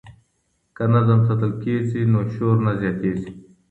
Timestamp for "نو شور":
2.11-2.55